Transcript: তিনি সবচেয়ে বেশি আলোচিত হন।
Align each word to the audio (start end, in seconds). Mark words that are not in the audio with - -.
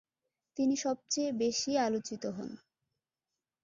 তিনি 0.57 0.75
সবচেয়ে 0.77 1.29
বেশি 1.41 1.71
আলোচিত 1.79 2.23
হন। 2.27 2.49